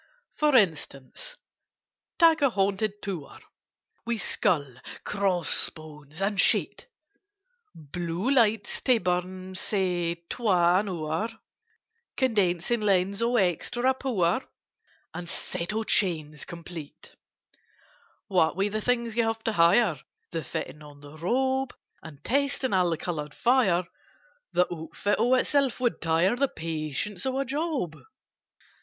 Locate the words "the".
18.71-18.81, 20.31-20.43, 21.01-21.15, 22.89-22.97, 24.51-24.65, 26.35-26.47